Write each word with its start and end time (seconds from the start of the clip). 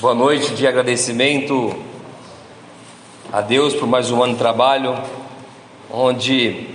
Boa 0.00 0.14
noite 0.14 0.54
de 0.54 0.66
agradecimento 0.66 1.76
a 3.30 3.42
Deus 3.42 3.74
por 3.74 3.86
mais 3.86 4.10
um 4.10 4.22
ano 4.22 4.32
de 4.32 4.38
trabalho, 4.38 4.98
onde, 5.90 6.68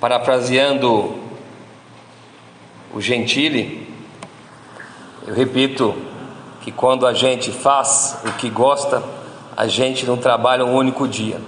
parafraseando 0.00 1.14
o 2.92 3.00
Gentile, 3.00 3.88
eu 5.24 5.34
repito 5.34 5.94
que 6.62 6.72
quando 6.72 7.06
a 7.06 7.14
gente 7.14 7.52
faz 7.52 8.18
o 8.24 8.32
que 8.32 8.50
gosta, 8.50 9.04
a 9.56 9.68
gente 9.68 10.04
não 10.04 10.16
trabalha 10.16 10.64
um 10.64 10.74
único 10.74 11.06
dia. 11.06 11.40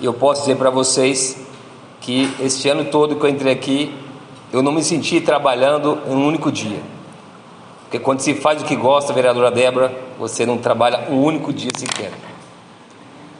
E 0.00 0.06
eu 0.06 0.14
posso 0.14 0.40
dizer 0.40 0.56
para 0.56 0.70
vocês 0.70 1.38
que 2.00 2.34
este 2.40 2.66
ano 2.70 2.86
todo 2.86 3.16
que 3.16 3.26
eu 3.26 3.28
entrei 3.28 3.52
aqui, 3.52 3.94
eu 4.54 4.62
não 4.62 4.72
me 4.72 4.82
senti 4.82 5.20
trabalhando 5.20 5.98
um 6.06 6.26
único 6.26 6.50
dia. 6.50 6.80
Porque 7.88 7.98
quando 7.98 8.20
se 8.20 8.34
faz 8.34 8.60
o 8.60 8.66
que 8.66 8.76
gosta, 8.76 9.14
vereadora 9.14 9.50
Débora, 9.50 9.90
você 10.18 10.44
não 10.44 10.58
trabalha 10.58 11.10
um 11.10 11.22
único 11.22 11.54
dia 11.54 11.70
sequer. 11.74 12.10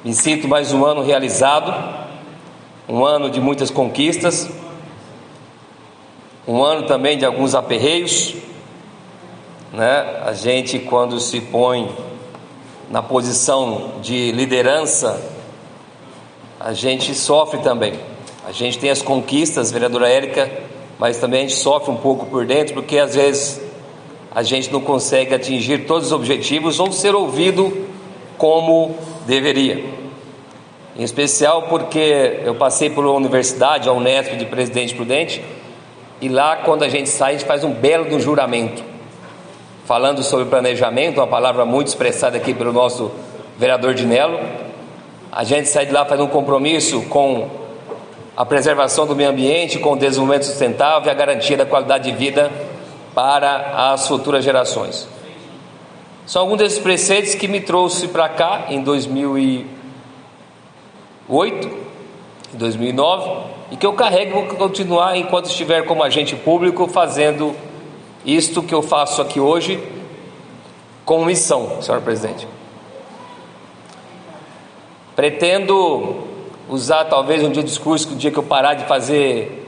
Me 0.02 0.14
sinto 0.14 0.48
mais 0.48 0.72
um 0.72 0.86
ano 0.86 1.02
realizado, 1.02 1.70
um 2.88 3.04
ano 3.04 3.28
de 3.28 3.42
muitas 3.42 3.70
conquistas, 3.70 4.48
um 6.46 6.64
ano 6.64 6.86
também 6.86 7.18
de 7.18 7.26
alguns 7.26 7.54
aperreios. 7.54 8.36
Né? 9.70 10.22
A 10.24 10.32
gente, 10.32 10.78
quando 10.78 11.20
se 11.20 11.42
põe 11.42 11.94
na 12.90 13.02
posição 13.02 14.00
de 14.00 14.32
liderança, 14.32 15.22
a 16.58 16.72
gente 16.72 17.14
sofre 17.14 17.60
também. 17.60 18.00
A 18.46 18.52
gente 18.52 18.78
tem 18.78 18.88
as 18.88 19.02
conquistas, 19.02 19.70
vereadora 19.70 20.08
Érica, 20.08 20.50
mas 20.98 21.18
também 21.18 21.40
a 21.40 21.48
gente 21.48 21.60
sofre 21.60 21.90
um 21.90 21.96
pouco 21.96 22.24
por 22.24 22.46
dentro, 22.46 22.72
porque 22.72 22.98
às 22.98 23.14
vezes 23.14 23.67
a 24.34 24.42
gente 24.42 24.72
não 24.72 24.80
consegue 24.80 25.34
atingir 25.34 25.86
todos 25.86 26.08
os 26.08 26.12
objetivos 26.12 26.78
ou 26.78 26.92
ser 26.92 27.14
ouvido 27.14 27.86
como 28.36 28.94
deveria. 29.26 29.84
Em 30.96 31.02
especial 31.02 31.62
porque 31.62 32.40
eu 32.44 32.54
passei 32.54 32.90
por 32.90 33.04
uma 33.04 33.14
universidade, 33.14 33.88
a 33.88 33.92
Unesp 33.92 34.36
de 34.36 34.44
Presidente 34.44 34.94
Prudente, 34.94 35.42
e 36.20 36.28
lá 36.28 36.56
quando 36.56 36.82
a 36.82 36.88
gente 36.88 37.08
sai, 37.08 37.30
a 37.30 37.38
gente 37.38 37.46
faz 37.46 37.62
um 37.64 37.72
belo 37.72 38.04
do 38.06 38.20
juramento, 38.20 38.82
falando 39.84 40.22
sobre 40.22 40.46
planejamento, 40.46 41.18
uma 41.18 41.26
palavra 41.26 41.64
muito 41.64 41.86
expressada 41.86 42.36
aqui 42.36 42.52
pelo 42.52 42.72
nosso 42.72 43.10
vereador 43.56 43.94
Dinelo. 43.94 44.38
A 45.30 45.44
gente 45.44 45.68
sai 45.68 45.86
de 45.86 45.92
lá 45.92 46.04
faz 46.04 46.20
um 46.20 46.26
compromisso 46.26 47.02
com 47.02 47.48
a 48.36 48.44
preservação 48.44 49.06
do 49.06 49.16
meio 49.16 49.30
ambiente, 49.30 49.78
com 49.78 49.92
o 49.92 49.96
desenvolvimento 49.96 50.44
sustentável 50.44 51.08
e 51.08 51.10
a 51.10 51.14
garantia 51.14 51.56
da 51.56 51.64
qualidade 51.64 52.10
de 52.10 52.16
vida 52.16 52.50
para 53.14 53.92
as 53.92 54.06
futuras 54.06 54.44
gerações. 54.44 55.08
São 56.26 56.42
alguns 56.42 56.58
desses 56.58 56.78
preceitos 56.78 57.34
que 57.34 57.48
me 57.48 57.60
trouxe 57.60 58.08
para 58.08 58.28
cá 58.28 58.66
em 58.68 58.82
2008, 58.82 61.68
em 62.54 62.58
2009 62.58 63.48
e 63.70 63.76
que 63.76 63.86
eu 63.86 63.94
carrego 63.94 64.30
e 64.30 64.44
vou 64.44 64.56
continuar 64.56 65.16
enquanto 65.16 65.46
estiver 65.46 65.86
como 65.86 66.02
agente 66.02 66.36
público 66.36 66.86
fazendo 66.86 67.56
isto 68.24 68.62
que 68.62 68.74
eu 68.74 68.82
faço 68.82 69.22
aqui 69.22 69.40
hoje 69.40 69.82
com 71.04 71.24
missão, 71.24 71.80
senhor 71.80 72.02
presidente. 72.02 72.46
Pretendo 75.16 76.26
usar 76.68 77.06
talvez 77.06 77.42
um 77.42 77.50
dia 77.50 77.62
de 77.62 77.70
discurso, 77.70 78.12
um 78.12 78.16
dia 78.16 78.30
que 78.30 78.38
eu 78.38 78.42
parar 78.42 78.74
de 78.74 78.84
fazer 78.84 79.66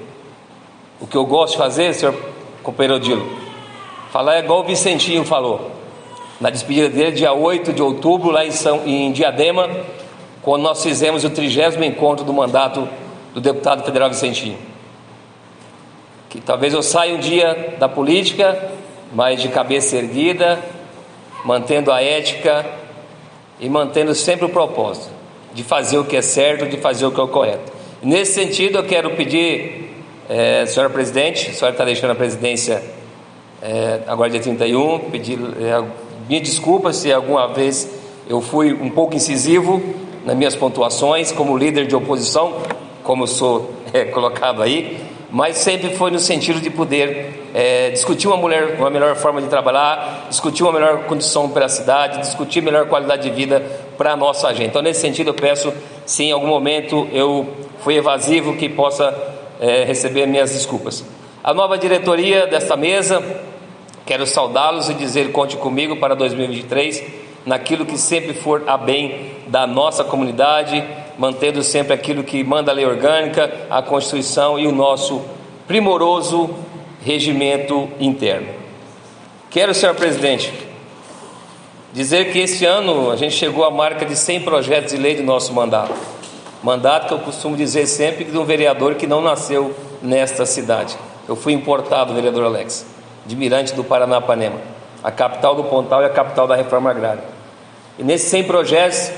o 1.01 1.07
que 1.07 1.17
eu 1.17 1.25
gosto 1.25 1.53
de 1.53 1.59
fazer, 1.59 1.95
senhor 1.95 2.15
companheiro 2.63 2.97
Odilo. 2.97 3.27
Falar 4.11 4.37
é 4.37 4.39
igual 4.41 4.61
o 4.61 4.65
Vicentinho 4.65 5.25
falou. 5.25 5.71
Na 6.41 6.51
despedida 6.51 6.89
dele, 6.89 7.13
dia 7.13 7.33
8 7.33 7.73
de 7.73 7.83
outubro, 7.83 8.31
lá 8.31 8.45
em, 8.45 8.51
São, 8.51 8.83
em 8.87 9.13
Diadema, 9.13 9.69
quando 10.43 10.63
nós 10.63 10.83
fizemos 10.83 11.23
o 11.25 11.31
trigésimo 11.31 11.85
encontro 11.85 12.25
do 12.25 12.33
mandato 12.33 12.89
do 13.35 13.41
deputado 13.41 13.85
federal 13.85 14.09
Vicentinho. 14.09 14.59
Que 16.29 16.41
talvez 16.41 16.73
eu 16.73 16.83
saia 16.83 17.15
um 17.15 17.19
dia 17.19 17.77
da 17.79 17.89
política, 17.89 18.71
mas 19.13 19.43
de 19.43 19.49
cabeça 19.49 19.97
erguida, 19.97 20.59
mantendo 21.45 21.93
a 21.93 22.03
ética 22.03 22.65
e 23.59 23.69
mantendo 23.69 24.15
sempre 24.15 24.47
o 24.47 24.49
propósito 24.49 25.21
de 25.53 25.65
fazer 25.65 25.99
o 25.99 26.05
que 26.05 26.17
é 26.17 26.23
certo, 26.23 26.67
de 26.67 26.77
fazer 26.77 27.07
o 27.07 27.11
que 27.11 27.21
é 27.21 27.23
o 27.23 27.29
correto. 27.29 27.73
Nesse 28.03 28.35
sentido, 28.35 28.79
eu 28.79 28.85
quero 28.85 29.11
pedir 29.11 29.90
é, 30.31 30.65
senhora 30.65 30.89
presidente, 30.89 31.51
a 31.51 31.53
senhora 31.53 31.75
está 31.75 31.85
deixando 31.85 32.13
a 32.13 32.15
presidência 32.15 32.81
é, 33.61 33.99
agora 34.07 34.31
dia 34.31 34.39
31, 34.39 35.11
pedir 35.11 35.41
é, 35.61 35.83
minha 36.29 36.41
desculpa 36.41 36.93
se 36.93 37.13
alguma 37.13 37.49
vez 37.49 37.91
eu 38.29 38.41
fui 38.41 38.73
um 38.73 38.89
pouco 38.89 39.17
incisivo 39.17 39.83
nas 40.25 40.37
minhas 40.37 40.55
pontuações 40.55 41.33
como 41.33 41.59
líder 41.59 41.89
de 41.89 41.97
oposição, 41.97 42.59
como 43.03 43.27
sou 43.27 43.73
é, 43.93 44.05
colocado 44.05 44.63
aí, 44.63 45.01
mas 45.33 45.57
sempre 45.57 45.97
foi 45.97 46.13
no 46.13 46.21
sentido 46.21 46.61
de 46.61 46.71
poder 46.71 47.49
é, 47.53 47.91
discutir 47.91 48.29
uma 48.29 48.37
mulher, 48.37 48.77
uma 48.79 48.89
melhor 48.89 49.17
forma 49.17 49.43
de 49.43 49.49
trabalhar, 49.49 50.27
discutir 50.29 50.63
uma 50.63 50.73
melhor 50.73 51.07
condição 51.07 51.49
para 51.49 51.67
a 51.67 51.69
cidade, 51.69 52.21
discutir 52.21 52.63
melhor 52.63 52.87
qualidade 52.87 53.29
de 53.29 53.35
vida 53.35 53.61
para 53.99 54.13
a 54.13 54.17
nossa 54.17 54.55
gente. 54.55 54.69
Então, 54.69 54.81
nesse 54.81 55.01
sentido, 55.01 55.31
eu 55.31 55.35
peço, 55.35 55.73
se 56.07 56.23
em 56.23 56.31
algum 56.31 56.47
momento 56.47 57.09
eu 57.13 57.49
fui 57.81 57.97
evasivo, 57.97 58.57
que 58.57 58.69
possa 58.69 59.30
é, 59.61 59.85
receber 59.85 60.27
minhas 60.27 60.53
desculpas. 60.53 61.05
A 61.45 61.53
nova 61.55 61.79
diretoria 61.79 62.47
desta 62.47 62.77
mesa, 62.77 63.23
quero 64.07 64.27
saudá-los 64.27 64.89
e 64.89 64.95
dizer: 64.95 65.31
conte 65.31 65.57
comigo 65.57 65.97
para 65.97 66.17
2023, 66.17 67.05
naquilo 67.45 67.85
que 67.85 67.99
sempre 67.99 68.35
for 68.35 68.65
a 68.67 68.77
bem 68.77 69.33
da 69.47 69.67
nossa 69.67 70.03
comunidade, 70.03 70.83
mantendo 71.19 71.63
sempre 71.63 71.93
aquilo 71.93 72.25
que 72.25 72.43
manda 72.43 72.71
a 72.71 72.75
lei 72.75 72.87
orgânica, 72.87 73.67
a 73.69 73.83
Constituição 73.83 74.59
e 74.59 74.67
o 74.67 74.73
nosso 74.73 75.23
primoroso 75.67 76.51
regimento 77.05 77.89
interno. 78.01 78.49
Quero, 79.51 79.75
senhor 79.75 79.95
presidente, 79.95 80.53
dizer 81.93 82.33
que 82.33 82.39
este 82.39 82.65
ano 82.65 83.11
a 83.11 83.17
gente 83.17 83.35
chegou 83.35 83.65
à 83.65 83.71
marca 83.71 84.07
de 84.07 84.15
100 84.15 84.43
projetos 84.43 84.93
de 84.93 84.99
lei 84.99 85.17
do 85.17 85.23
nosso 85.23 85.53
mandato. 85.53 86.20
Mandato 86.63 87.09
que 87.09 87.15
eu 87.15 87.19
costumo 87.21 87.57
dizer 87.57 87.87
sempre 87.87 88.25
de 88.25 88.37
um 88.37 88.45
vereador 88.45 88.95
que 88.95 89.07
não 89.07 89.23
nasceu 89.23 89.75
nesta 90.03 90.45
cidade. 90.45 90.97
Eu 91.27 91.35
fui 91.35 91.53
importado, 91.55 92.13
vereador 92.13 92.45
Alex, 92.45 92.85
de 93.25 93.35
Mirante 93.35 93.75
do 93.75 93.83
Paranapanema, 93.83 94.61
a 95.03 95.11
capital 95.11 95.55
do 95.55 95.65
Pontal 95.65 96.03
e 96.03 96.05
a 96.05 96.11
capital 96.11 96.47
da 96.47 96.55
reforma 96.55 96.91
agrária. 96.91 97.25
E 97.99 98.03
nesses 98.03 98.29
100 98.31 98.45
projetos, 98.45 99.11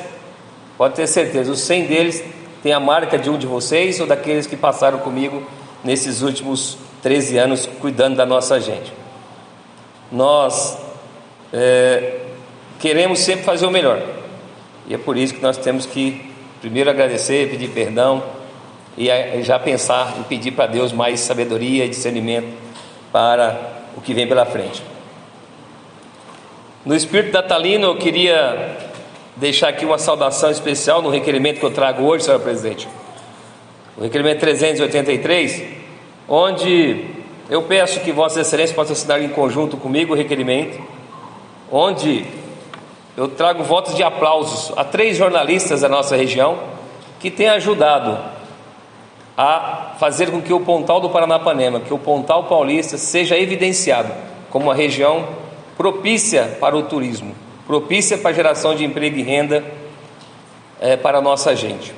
pode 0.78 0.94
ter 0.94 1.06
certeza, 1.06 1.50
os 1.50 1.60
100 1.60 1.86
deles 1.86 2.24
têm 2.62 2.72
a 2.72 2.80
marca 2.80 3.18
de 3.18 3.28
um 3.28 3.36
de 3.36 3.46
vocês 3.46 3.98
ou 3.98 4.06
daqueles 4.06 4.46
que 4.46 4.56
passaram 4.56 4.98
comigo 4.98 5.42
nesses 5.82 6.22
últimos 6.22 6.78
13 7.02 7.38
anos 7.38 7.68
cuidando 7.80 8.16
da 8.16 8.24
nossa 8.24 8.60
gente. 8.60 8.92
Nós 10.12 10.78
é, 11.52 12.20
queremos 12.78 13.18
sempre 13.18 13.44
fazer 13.44 13.66
o 13.66 13.70
melhor. 13.70 14.00
E 14.86 14.94
é 14.94 14.98
por 14.98 15.16
isso 15.16 15.34
que 15.34 15.42
nós 15.42 15.56
temos 15.56 15.86
que 15.86 16.31
Primeiro 16.62 16.88
agradecer, 16.88 17.50
pedir 17.50 17.70
perdão 17.70 18.22
e 18.96 19.08
já 19.42 19.58
pensar 19.58 20.14
em 20.20 20.22
pedir 20.22 20.52
para 20.52 20.68
Deus 20.68 20.92
mais 20.92 21.18
sabedoria 21.18 21.84
e 21.84 21.88
discernimento 21.88 22.46
para 23.10 23.58
o 23.96 24.00
que 24.00 24.14
vem 24.14 24.28
pela 24.28 24.46
frente. 24.46 24.80
No 26.86 26.94
espírito 26.94 27.32
natalino, 27.32 27.88
eu 27.88 27.96
queria 27.96 28.76
deixar 29.34 29.70
aqui 29.70 29.84
uma 29.84 29.98
saudação 29.98 30.52
especial 30.52 31.02
no 31.02 31.10
requerimento 31.10 31.58
que 31.58 31.66
eu 31.66 31.72
trago 31.72 32.04
hoje, 32.04 32.26
senhor 32.26 32.38
presidente. 32.38 32.88
O 33.96 34.02
requerimento 34.04 34.38
383, 34.38 35.64
onde 36.28 37.06
eu 37.50 37.62
peço 37.62 37.98
que 37.98 38.12
Vossa 38.12 38.40
Excelência 38.40 38.72
possa 38.72 38.92
assinar 38.92 39.20
em 39.20 39.28
conjunto 39.30 39.76
comigo 39.76 40.12
o 40.12 40.16
requerimento, 40.16 40.80
onde 41.72 42.24
eu 43.16 43.28
trago 43.28 43.62
votos 43.62 43.94
de 43.94 44.02
aplausos 44.02 44.72
a 44.76 44.84
três 44.84 45.16
jornalistas 45.16 45.82
da 45.82 45.88
nossa 45.88 46.16
região 46.16 46.58
que 47.20 47.30
têm 47.30 47.48
ajudado 47.48 48.18
a 49.36 49.94
fazer 49.98 50.30
com 50.30 50.40
que 50.40 50.52
o 50.52 50.60
Pontal 50.60 51.00
do 51.00 51.10
Paranapanema, 51.10 51.80
que 51.80 51.92
o 51.92 51.98
Pontal 51.98 52.44
Paulista 52.44 52.96
seja 52.96 53.36
evidenciado 53.36 54.12
como 54.50 54.66
uma 54.66 54.74
região 54.74 55.26
propícia 55.76 56.56
para 56.60 56.76
o 56.76 56.82
turismo, 56.82 57.34
propícia 57.66 58.18
para 58.18 58.30
a 58.30 58.34
geração 58.34 58.74
de 58.74 58.84
emprego 58.84 59.18
e 59.18 59.22
renda 59.22 59.64
é, 60.80 60.96
para 60.96 61.18
a 61.18 61.22
nossa 61.22 61.54
gente. 61.54 61.94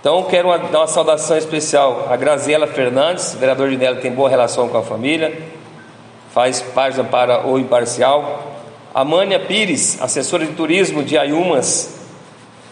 Então, 0.00 0.22
quero 0.24 0.48
uma, 0.48 0.58
dar 0.58 0.78
uma 0.78 0.86
saudação 0.86 1.36
especial 1.36 2.06
a 2.08 2.16
Graziela 2.16 2.66
Fernandes, 2.66 3.34
vereador 3.34 3.68
de 3.68 3.76
Nela, 3.76 3.96
tem 3.96 4.12
boa 4.12 4.28
relação 4.28 4.68
com 4.68 4.78
a 4.78 4.82
família, 4.82 5.42
faz 6.32 6.60
página 6.60 7.04
para 7.04 7.46
o 7.46 7.58
Imparcial. 7.58 8.57
A 8.98 9.04
Mânia 9.04 9.38
Pires, 9.38 9.96
assessora 10.02 10.44
de 10.44 10.54
turismo 10.54 11.04
de 11.04 11.16
Ayumas, 11.16 12.00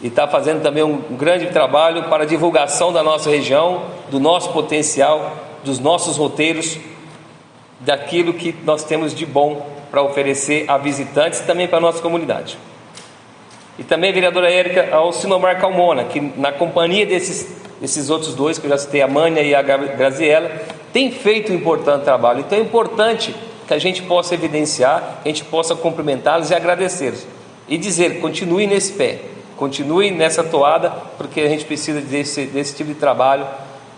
e 0.02 0.08
está 0.08 0.26
fazendo 0.26 0.60
também 0.60 0.82
um 0.82 1.16
grande 1.16 1.46
trabalho 1.52 2.08
para 2.08 2.24
a 2.24 2.26
divulgação 2.26 2.92
da 2.92 3.00
nossa 3.00 3.30
região, 3.30 3.84
do 4.10 4.18
nosso 4.18 4.52
potencial, 4.52 5.36
dos 5.62 5.78
nossos 5.78 6.16
roteiros, 6.16 6.80
daquilo 7.78 8.34
que 8.34 8.52
nós 8.64 8.82
temos 8.82 9.14
de 9.14 9.24
bom 9.24 9.64
para 9.88 10.02
oferecer 10.02 10.64
a 10.66 10.76
visitantes 10.76 11.38
e 11.38 11.44
também 11.44 11.68
para 11.68 11.78
a 11.78 11.80
nossa 11.80 12.02
comunidade. 12.02 12.58
E 13.78 13.84
também 13.84 14.10
a 14.10 14.12
vereadora 14.12 14.50
Érica 14.50 14.88
ao 14.90 15.12
Sinomar 15.12 15.60
Calmona, 15.60 16.06
que 16.06 16.20
na 16.20 16.50
companhia 16.50 17.06
desses, 17.06 17.56
desses 17.80 18.10
outros 18.10 18.34
dois, 18.34 18.58
que 18.58 18.66
eu 18.66 18.70
já 18.70 18.78
citei, 18.78 19.00
a 19.00 19.06
Mânia 19.06 19.42
e 19.42 19.54
a 19.54 19.62
Graziella, 19.62 20.50
tem 20.92 21.08
feito 21.12 21.52
um 21.52 21.54
importante 21.54 22.02
trabalho. 22.02 22.40
Então 22.40 22.58
é 22.58 22.62
importante 22.62 23.32
que 23.66 23.74
a 23.74 23.78
gente 23.78 24.02
possa 24.02 24.34
evidenciar, 24.34 25.20
que 25.22 25.28
a 25.28 25.32
gente 25.32 25.44
possa 25.44 25.74
cumprimentá-los 25.74 26.50
e 26.50 26.54
agradecê-los. 26.54 27.26
E 27.68 27.76
dizer, 27.76 28.20
continue 28.20 28.66
nesse 28.66 28.92
pé, 28.92 29.20
continue 29.56 30.10
nessa 30.10 30.44
toada, 30.44 30.90
porque 31.16 31.40
a 31.40 31.48
gente 31.48 31.64
precisa 31.64 32.00
desse, 32.00 32.46
desse 32.46 32.76
tipo 32.76 32.92
de 32.92 32.98
trabalho, 32.98 33.46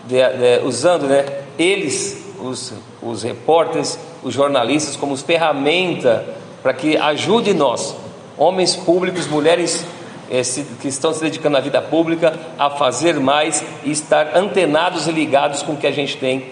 de, 0.05 0.15
de, 0.15 0.65
usando 0.65 1.07
né, 1.07 1.25
eles, 1.57 2.25
os, 2.39 2.73
os 3.01 3.23
repórteres, 3.23 3.99
os 4.23 4.33
jornalistas, 4.33 4.95
como 4.95 5.15
ferramenta 5.15 6.25
para 6.63 6.73
que 6.73 6.97
ajude 6.97 7.53
nós 7.53 7.95
homens 8.37 8.75
públicos, 8.75 9.27
mulheres 9.27 9.85
eh, 10.31 10.41
que 10.81 10.87
estão 10.87 11.13
se 11.13 11.21
dedicando 11.21 11.57
à 11.57 11.59
vida 11.59 11.81
pública, 11.81 12.33
a 12.57 12.69
fazer 12.69 13.19
mais 13.19 13.63
e 13.83 13.91
estar 13.91 14.35
antenados 14.35 15.07
e 15.07 15.11
ligados 15.11 15.61
com 15.61 15.73
o 15.73 15.77
que 15.77 15.85
a 15.85 15.91
gente 15.91 16.17
tem 16.17 16.45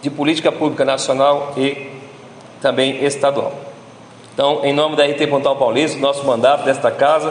de 0.00 0.10
política 0.10 0.50
pública 0.50 0.84
nacional 0.84 1.52
e 1.56 1.93
também 2.64 3.04
estadual. 3.04 3.52
Então, 4.32 4.64
em 4.64 4.72
nome 4.72 4.96
da 4.96 5.04
RT 5.04 5.26
Pontal 5.28 5.54
Paulista, 5.54 5.98
nosso 5.98 6.24
mandato 6.24 6.64
desta 6.64 6.90
casa, 6.90 7.30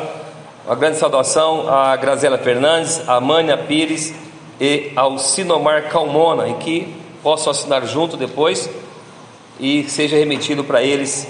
uma 0.64 0.76
grande 0.76 0.98
saudação 0.98 1.68
a 1.68 1.96
Graziela 1.96 2.38
Fernandes, 2.38 3.02
a 3.10 3.20
Mânia 3.20 3.58
Pires 3.58 4.14
e 4.62 4.92
ao 4.96 5.18
Sinomar 5.18 5.90
Calmona, 5.90 6.48
e 6.50 6.54
que 6.54 6.96
posso 7.24 7.50
assinar 7.50 7.84
junto 7.88 8.16
depois 8.16 8.70
e 9.60 9.84
seja 9.90 10.16
remetido 10.16 10.64
para 10.64 10.84
eles 10.84 11.28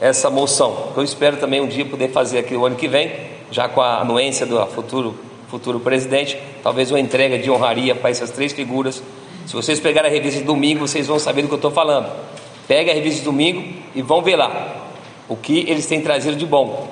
essa 0.00 0.30
moção. 0.30 0.92
Eu 0.96 1.02
espero 1.02 1.36
também 1.36 1.60
um 1.60 1.66
dia 1.66 1.84
poder 1.84 2.12
fazer 2.12 2.38
aqui 2.38 2.54
o 2.54 2.64
ano 2.64 2.76
que 2.76 2.86
vem, 2.86 3.12
já 3.50 3.68
com 3.68 3.80
a 3.80 4.00
anuência 4.00 4.46
do 4.46 4.64
futuro, 4.68 5.16
futuro 5.48 5.80
presidente, 5.80 6.38
talvez 6.62 6.88
uma 6.92 7.00
entrega 7.00 7.36
de 7.36 7.50
honraria 7.50 7.96
para 7.96 8.10
essas 8.10 8.30
três 8.30 8.52
figuras. 8.52 9.02
Se 9.44 9.54
vocês 9.54 9.80
pegarem 9.80 10.08
a 10.08 10.14
revista 10.14 10.38
de 10.38 10.46
domingo, 10.46 10.86
vocês 10.86 11.08
vão 11.08 11.18
saber 11.18 11.42
do 11.42 11.48
que 11.48 11.54
eu 11.54 11.56
estou 11.56 11.72
falando. 11.72 12.08
Pega 12.70 12.92
a 12.92 12.94
revista 12.94 13.18
de 13.18 13.24
domingo 13.24 13.68
e 13.96 14.00
vão 14.00 14.22
ver 14.22 14.36
lá 14.36 14.76
o 15.28 15.34
que 15.34 15.68
eles 15.68 15.86
têm 15.86 16.00
trazido 16.02 16.36
de 16.36 16.46
bom. 16.46 16.86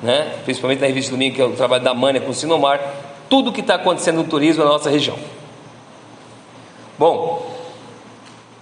Né? 0.00 0.32
Principalmente 0.44 0.78
na 0.78 0.86
revista 0.86 1.10
de 1.10 1.16
domingo, 1.16 1.34
que 1.34 1.42
é 1.42 1.44
o 1.44 1.50
trabalho 1.54 1.82
da 1.82 1.92
Mânia 1.92 2.20
com 2.20 2.30
o 2.30 2.32
Sinomar, 2.32 2.80
tudo 3.28 3.50
o 3.50 3.52
que 3.52 3.62
está 3.62 3.74
acontecendo 3.74 4.18
no 4.18 4.24
turismo 4.24 4.62
na 4.62 4.70
nossa 4.70 4.88
região. 4.88 5.16
Bom, 6.96 7.52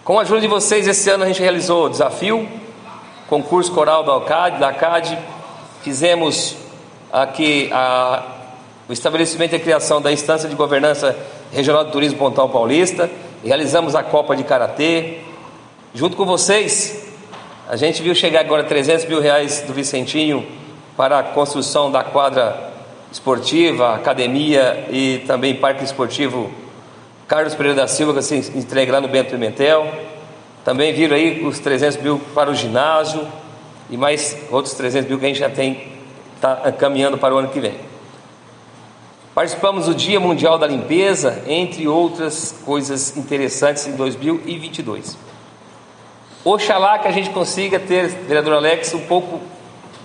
com 0.03 0.19
a 0.19 0.23
ajuda 0.23 0.41
de 0.41 0.47
vocês, 0.47 0.89
esse 0.89 1.11
ano 1.11 1.25
a 1.25 1.27
gente 1.27 1.43
realizou 1.43 1.85
o 1.85 1.89
desafio 1.91 2.49
concurso 3.29 3.71
coral 3.73 4.03
da 4.03 4.17
ACAD, 4.17 4.61
da 4.61 4.69
ACAD, 4.71 5.19
fizemos 5.83 6.57
aqui 7.13 7.69
a, 7.71 8.25
o 8.89 8.95
estabelecimento 8.95 9.53
e 9.53 9.57
a 9.57 9.61
criação 9.61 10.01
da 10.01 10.11
instância 10.11 10.49
de 10.49 10.57
governança 10.57 11.15
regional 11.53 11.85
do 11.85 11.91
turismo 11.91 12.19
Pontal 12.19 12.49
Paulista, 12.49 13.11
realizamos 13.45 13.95
a 13.95 14.03
Copa 14.03 14.35
de 14.35 14.43
Karatê, 14.43 15.29
junto 15.95 16.17
com 16.17 16.25
vocês, 16.25 17.07
a 17.69 17.77
gente 17.77 18.03
viu 18.03 18.15
chegar 18.15 18.41
agora 18.41 18.65
300 18.65 19.07
mil 19.07 19.21
reais 19.21 19.63
do 19.63 19.73
Vicentinho 19.73 20.47
para 20.97 21.19
a 21.19 21.23
construção 21.23 21.91
da 21.91 22.05
quadra 22.05 22.71
esportiva, 23.11 23.95
academia 23.95 24.87
e 24.91 25.19
também 25.27 25.55
parque 25.55 25.85
esportivo 25.85 26.51
Carlos 27.27 27.55
Pereira 27.55 27.77
da 27.81 27.89
Silva, 27.89 28.15
que 28.15 28.23
se 28.23 28.37
entregue 28.57 28.91
lá 28.91 29.01
no 29.01 29.09
Bento 29.09 29.31
Pimentel. 29.31 29.87
Também 30.65 30.93
viram 30.93 31.17
aí 31.17 31.45
os 31.45 31.59
300 31.59 32.03
mil 32.03 32.21
para 32.35 32.51
o 32.51 32.55
ginásio 32.55 33.27
e 33.89 33.97
mais 33.97 34.37
outros 34.51 34.75
300 34.75 35.09
mil 35.09 35.19
que 35.19 35.25
a 35.25 35.29
gente 35.29 35.41
já 35.41 35.51
tem, 35.51 35.89
está 36.37 36.71
caminhando 36.73 37.19
para 37.19 37.35
o 37.35 37.39
ano 37.39 37.49
que 37.49 37.61
vem. 37.61 37.75
Participamos 39.35 39.87
do 39.87 39.95
Dia 39.95 40.21
Mundial 40.21 40.59
da 40.59 40.67
Limpeza, 40.67 41.43
entre 41.47 41.89
outras 41.89 42.55
coisas 42.65 43.17
interessantes 43.17 43.87
em 43.87 43.93
2022. 43.93 45.30
Oxalá 46.45 46.99
que 46.99 47.09
a 47.09 47.13
gente 47.13 47.31
consiga 47.31 47.79
ter, 47.79 48.09
vereador 48.09 48.55
Alex, 48.55 48.95
um 48.95 49.07
pouco 49.07 49.41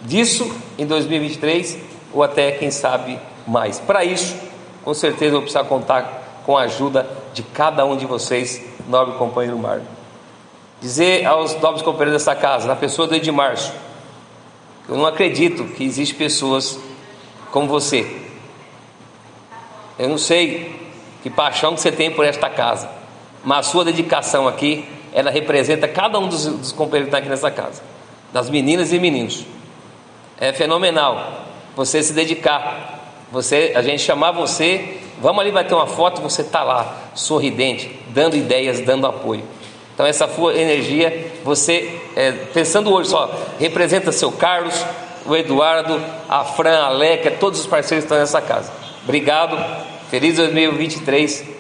disso 0.03 0.51
em 0.77 0.85
2023 0.85 1.77
ou 2.13 2.23
até, 2.23 2.51
quem 2.51 2.71
sabe, 2.71 3.19
mais. 3.47 3.79
Para 3.79 4.03
isso, 4.03 4.35
com 4.83 4.93
certeza, 4.93 5.31
vou 5.31 5.41
precisar 5.41 5.63
contar 5.63 6.41
com 6.45 6.57
a 6.57 6.63
ajuda 6.63 7.07
de 7.33 7.41
cada 7.41 7.85
um 7.85 7.95
de 7.95 8.05
vocês, 8.05 8.61
nobre 8.87 9.17
companheiro 9.17 9.57
Marco 9.57 9.95
dizer 10.85 11.25
aos 11.25 11.59
nobres 11.59 11.81
companheiros 11.81 12.13
dessa 12.13 12.35
casa, 12.35 12.67
na 12.67 12.75
pessoa 12.75 13.07
do 13.07 13.15
Edmarço, 13.15 13.73
eu 14.87 14.95
não 14.95 15.05
acredito 15.05 15.63
que 15.73 15.83
existem 15.83 16.15
pessoas 16.15 16.79
como 17.51 17.67
você. 17.67 18.21
Eu 19.97 20.09
não 20.09 20.17
sei 20.17 20.79
que 21.23 21.29
paixão 21.29 21.73
que 21.73 21.81
você 21.81 21.91
tem 21.91 22.11
por 22.11 22.23
esta 22.23 22.49
casa, 22.49 22.87
mas 23.43 23.65
a 23.65 23.71
sua 23.71 23.85
dedicação 23.85 24.47
aqui, 24.47 24.87
ela 25.15 25.31
representa 25.31 25.87
cada 25.87 26.19
um 26.19 26.27
dos, 26.27 26.45
dos 26.45 26.71
companheiros 26.73 27.09
que 27.09 27.15
estão 27.15 27.19
aqui 27.19 27.29
nessa 27.29 27.49
casa, 27.49 27.81
das 28.33 28.49
meninas 28.49 28.91
e 28.91 28.99
meninos. 28.99 29.45
É 30.37 30.51
fenomenal 30.51 31.45
você 31.73 32.03
se 32.03 32.11
dedicar, 32.11 32.99
você, 33.31 33.71
a 33.75 33.81
gente 33.81 34.03
chamar 34.03 34.31
você, 34.31 34.97
vamos 35.21 35.39
ali, 35.39 35.51
vai 35.51 35.63
ter 35.63 35.73
uma 35.73 35.87
foto, 35.87 36.21
você 36.21 36.41
está 36.41 36.63
lá, 36.63 36.97
sorridente, 37.15 37.97
dando 38.09 38.35
ideias, 38.35 38.81
dando 38.81 39.07
apoio. 39.07 39.43
Então, 39.93 40.05
essa 40.05 40.29
energia, 40.53 41.31
você, 41.45 41.97
é, 42.13 42.33
pensando 42.53 42.93
hoje 42.93 43.09
só, 43.09 43.33
representa 43.57 44.11
seu 44.11 44.33
Carlos, 44.33 44.75
o 45.25 45.33
Eduardo, 45.33 45.97
a 46.27 46.43
Fran, 46.43 46.77
a 46.77 46.89
Leca, 46.89 47.31
todos 47.31 47.61
os 47.61 47.65
parceiros 47.65 48.03
que 48.03 48.07
estão 48.07 48.17
nessa 48.17 48.41
casa. 48.41 48.69
Obrigado, 49.05 49.57
feliz 50.09 50.35
2023 50.35 51.54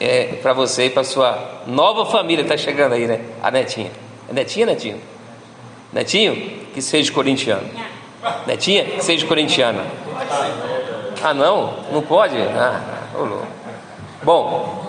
é, 0.00 0.38
para 0.42 0.52
você 0.52 0.86
e 0.86 0.90
para 0.90 1.04
sua 1.04 1.62
nova 1.66 2.06
família 2.06 2.42
está 2.42 2.56
chegando 2.56 2.92
aí, 2.94 3.06
né? 3.06 3.20
A 3.42 3.50
Netinha. 3.50 3.90
É 4.28 4.32
Netinha, 4.32 4.66
Netinho? 4.66 5.00
Netinho, 5.92 6.34
que 6.72 6.82
seja 6.82 7.12
corintiano. 7.12 7.68
Netinha, 8.46 8.84
que 8.84 9.04
seja 9.04 9.26
corintiana. 9.26 9.84
Ah, 11.22 11.32
não? 11.32 11.74
Não 11.92 12.02
pode? 12.02 12.36
Ah, 12.36 12.80
Bom, 14.22 14.84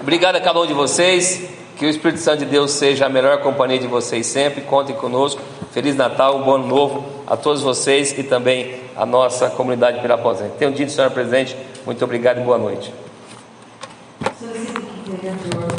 obrigado 0.00 0.36
a 0.36 0.40
cada 0.40 0.60
um 0.60 0.66
de 0.66 0.74
vocês. 0.74 1.50
Que 1.76 1.86
o 1.86 1.88
Espírito 1.88 2.20
Santo 2.20 2.40
de 2.40 2.44
Deus 2.44 2.70
seja 2.72 3.06
a 3.06 3.08
melhor 3.08 3.38
companhia 3.38 3.78
de 3.78 3.86
vocês 3.86 4.26
sempre. 4.26 4.60
Contem 4.60 4.94
conosco. 4.94 5.40
Feliz 5.72 5.96
Natal, 5.96 6.36
um 6.36 6.42
bom 6.42 6.56
ano 6.56 6.66
novo 6.66 7.04
a 7.26 7.36
todos 7.36 7.62
vocês 7.62 8.16
e 8.18 8.22
também 8.22 8.74
a 8.94 9.06
nossa 9.06 9.48
comunidade 9.48 9.96
de 9.96 10.02
Pirapozinho. 10.02 10.50
Tenham 10.58 10.70
dito, 10.70 10.92
senhora 10.92 11.10
presidente, 11.10 11.56
muito 11.86 12.04
obrigado 12.04 12.40
e 12.40 12.44
boa 12.44 12.58
noite. 12.58 12.92
Senhor 15.22 15.38
vereador, 15.38 15.71